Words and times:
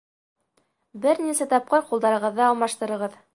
Бер 1.03 1.21
нисә 1.25 1.47
тапкыр 1.53 1.85
ҡулдарығыҙҙы 1.91 2.45
алмаштырығыҙ. 2.47 3.21